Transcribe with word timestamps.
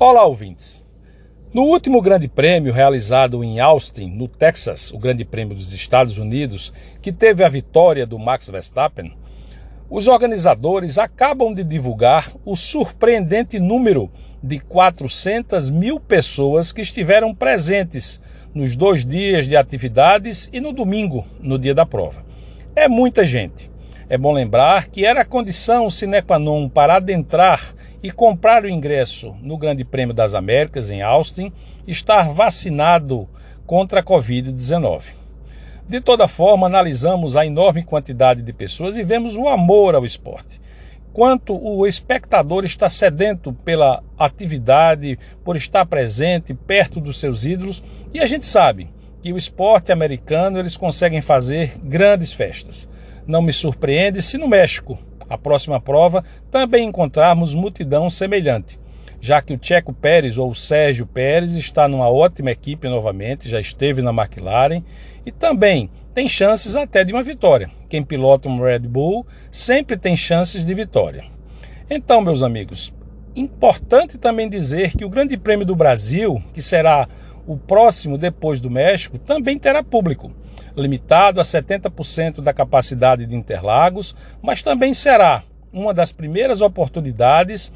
Olá, 0.00 0.24
ouvintes. 0.24 0.84
No 1.52 1.62
último 1.62 2.00
Grande 2.00 2.28
Prêmio 2.28 2.72
realizado 2.72 3.42
em 3.42 3.58
Austin, 3.58 4.08
no 4.10 4.28
Texas, 4.28 4.92
o 4.92 4.98
Grande 4.98 5.24
Prêmio 5.24 5.56
dos 5.56 5.72
Estados 5.72 6.18
Unidos, 6.18 6.72
que 7.02 7.10
teve 7.10 7.42
a 7.42 7.48
vitória 7.48 8.06
do 8.06 8.16
Max 8.16 8.48
Verstappen, 8.48 9.12
os 9.90 10.06
organizadores 10.06 10.98
acabam 10.98 11.52
de 11.52 11.64
divulgar 11.64 12.32
o 12.44 12.54
surpreendente 12.54 13.58
número 13.58 14.08
de 14.40 14.60
400 14.60 15.68
mil 15.68 15.98
pessoas 15.98 16.70
que 16.70 16.80
estiveram 16.80 17.34
presentes 17.34 18.22
nos 18.54 18.76
dois 18.76 19.04
dias 19.04 19.48
de 19.48 19.56
atividades 19.56 20.48
e 20.52 20.60
no 20.60 20.72
domingo, 20.72 21.26
no 21.40 21.58
dia 21.58 21.74
da 21.74 21.84
prova. 21.84 22.24
É 22.76 22.86
muita 22.86 23.26
gente. 23.26 23.68
É 24.10 24.16
bom 24.16 24.32
lembrar 24.32 24.88
que 24.88 25.04
era 25.04 25.22
condição 25.22 25.90
sine 25.90 26.22
qua 26.22 26.38
non 26.38 26.66
para 26.66 26.96
adentrar 26.96 27.74
e 28.02 28.10
comprar 28.10 28.64
o 28.64 28.68
ingresso 28.68 29.36
no 29.42 29.58
Grande 29.58 29.84
Prêmio 29.84 30.14
das 30.14 30.32
Américas, 30.32 30.88
em 30.88 31.02
Austin, 31.02 31.52
estar 31.86 32.30
vacinado 32.30 33.28
contra 33.66 34.00
a 34.00 34.02
Covid-19. 34.02 35.12
De 35.86 36.00
toda 36.00 36.26
forma, 36.26 36.66
analisamos 36.66 37.36
a 37.36 37.44
enorme 37.44 37.82
quantidade 37.82 38.40
de 38.40 38.50
pessoas 38.50 38.96
e 38.96 39.04
vemos 39.04 39.36
o 39.36 39.46
amor 39.46 39.94
ao 39.94 40.06
esporte. 40.06 40.58
Quanto 41.12 41.54
o 41.54 41.86
espectador 41.86 42.64
está 42.64 42.88
sedento 42.88 43.52
pela 43.52 44.02
atividade, 44.18 45.18
por 45.44 45.54
estar 45.54 45.84
presente, 45.84 46.54
perto 46.54 46.98
dos 46.98 47.20
seus 47.20 47.44
ídolos, 47.44 47.82
e 48.14 48.20
a 48.20 48.26
gente 48.26 48.46
sabe 48.46 48.88
que 49.20 49.32
o 49.32 49.38
esporte 49.38 49.92
americano 49.92 50.58
eles 50.58 50.76
conseguem 50.76 51.20
fazer 51.20 51.78
grandes 51.82 52.32
festas. 52.32 52.88
Não 53.26 53.42
me 53.42 53.52
surpreende 53.52 54.22
se 54.22 54.38
no 54.38 54.48
México, 54.48 54.98
a 55.28 55.36
próxima 55.36 55.80
prova, 55.80 56.24
também 56.50 56.88
encontrarmos 56.88 57.54
multidão 57.54 58.08
semelhante, 58.08 58.78
já 59.20 59.42
que 59.42 59.52
o 59.52 59.58
Checo 59.60 59.92
Pérez 59.92 60.38
ou 60.38 60.50
o 60.50 60.54
Sérgio 60.54 61.06
Pérez 61.06 61.52
está 61.52 61.88
numa 61.88 62.08
ótima 62.08 62.50
equipe 62.50 62.88
novamente, 62.88 63.48
já 63.48 63.60
esteve 63.60 64.00
na 64.00 64.10
McLaren 64.10 64.82
e 65.26 65.32
também 65.32 65.90
tem 66.14 66.28
chances 66.28 66.74
até 66.74 67.04
de 67.04 67.12
uma 67.12 67.22
vitória. 67.22 67.70
Quem 67.88 68.02
pilota 68.02 68.48
um 68.48 68.60
Red 68.60 68.80
Bull 68.80 69.26
sempre 69.50 69.96
tem 69.96 70.16
chances 70.16 70.64
de 70.64 70.74
vitória. 70.74 71.24
Então, 71.90 72.20
meus 72.20 72.42
amigos, 72.42 72.92
importante 73.36 74.18
também 74.18 74.48
dizer 74.48 74.96
que 74.96 75.04
o 75.04 75.08
Grande 75.08 75.36
Prêmio 75.36 75.66
do 75.66 75.76
Brasil, 75.76 76.42
que 76.52 76.62
será 76.62 77.08
o 77.48 77.56
próximo 77.56 78.18
depois 78.18 78.60
do 78.60 78.70
México, 78.70 79.18
também 79.18 79.58
terá 79.58 79.82
público 79.82 80.30
limitado 80.76 81.40
a 81.40 81.44
70% 81.44 82.42
da 82.42 82.52
capacidade 82.52 83.24
de 83.24 83.34
Interlagos, 83.34 84.14
mas 84.42 84.62
também 84.62 84.92
será 84.92 85.42
uma 85.72 85.94
das 85.94 86.12
primeiras 86.12 86.60
oportunidades 86.60 87.72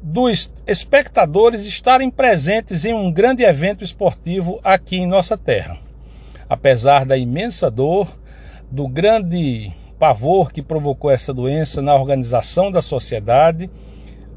dos 0.00 0.50
espectadores 0.64 1.66
estarem 1.66 2.08
presentes 2.08 2.84
em 2.84 2.94
um 2.94 3.12
grande 3.12 3.42
evento 3.42 3.82
esportivo 3.82 4.60
aqui 4.62 4.96
em 4.96 5.06
nossa 5.06 5.36
terra. 5.36 5.76
Apesar 6.48 7.04
da 7.04 7.16
imensa 7.16 7.68
dor, 7.68 8.08
do 8.70 8.86
grande 8.86 9.72
pavor 9.98 10.52
que 10.52 10.62
provocou 10.62 11.10
essa 11.10 11.34
doença 11.34 11.82
na 11.82 11.94
organização 11.94 12.70
da 12.70 12.80
sociedade, 12.80 13.68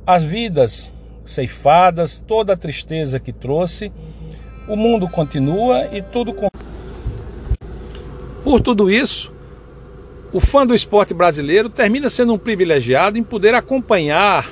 as 0.06 0.24
vidas 0.24 0.92
ceifadas, 1.24 2.20
toda 2.20 2.54
a 2.54 2.58
tristeza 2.58 3.20
que 3.20 3.32
trouxe, 3.32 3.92
o 4.68 4.76
mundo 4.76 5.08
continua 5.08 5.88
e 5.92 6.02
tudo 6.02 6.34
por 8.44 8.60
tudo 8.60 8.92
isso, 8.92 9.32
o 10.34 10.40
fã 10.40 10.66
do 10.66 10.76
esporte 10.76 11.14
brasileiro 11.14 11.70
termina 11.70 12.10
sendo 12.10 12.34
um 12.34 12.38
privilegiado 12.38 13.18
em 13.18 13.24
poder 13.24 13.56
acompanhar 13.56 14.50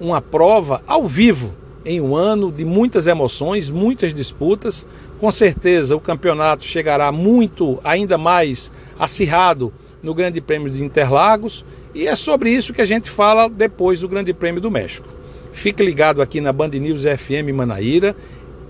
uma 0.00 0.22
prova 0.22 0.82
ao 0.86 1.06
vivo 1.06 1.52
em 1.84 2.00
um 2.00 2.14
ano 2.14 2.52
de 2.52 2.64
muitas 2.64 3.06
emoções, 3.06 3.68
muitas 3.68 4.14
disputas. 4.14 4.86
Com 5.18 5.30
certeza 5.30 5.96
o 5.96 6.00
campeonato 6.00 6.64
chegará 6.64 7.10
muito 7.10 7.80
ainda 7.82 8.16
mais 8.16 8.70
acirrado 8.98 9.72
no 10.02 10.14
Grande 10.14 10.40
Prêmio 10.40 10.70
de 10.70 10.82
Interlagos 10.82 11.64
e 11.94 12.06
é 12.06 12.14
sobre 12.14 12.50
isso 12.50 12.72
que 12.72 12.80
a 12.80 12.86
gente 12.86 13.10
fala 13.10 13.48
depois 13.48 14.00
do 14.00 14.08
Grande 14.08 14.32
Prêmio 14.32 14.60
do 14.60 14.70
México. 14.70 15.08
Fique 15.52 15.82
ligado 15.82 16.22
aqui 16.22 16.40
na 16.40 16.52
Band 16.52 16.70
News 16.70 17.02
FM 17.02 17.54
Manaíra 17.54 18.16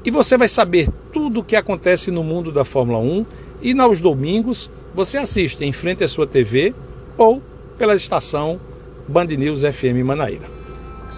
e 0.05 0.11
você 0.11 0.37
vai 0.37 0.49
saber 0.49 0.89
tudo 1.13 1.41
o 1.41 1.45
que 1.45 1.57
acontece 1.57 2.11
no 2.11 2.25
mundo 2.25 2.51
da 2.51 2.65
Fórmula 2.65 2.99
1 2.99 3.27
e 3.61 3.75
nos 3.75 4.01
domingos 4.01 4.71
você 4.95 5.19
assiste 5.19 5.65
em 5.65 5.73
frente 5.73 6.05
à 6.05 6.09
sua 6.09 6.27
TV 6.27 6.75
ou 7.17 7.43
pela 7.79 7.95
estação 7.95 8.61
Band 9.09 9.27
News 9.27 9.63
FM 9.63 10.05
Manaíra. 10.05 10.52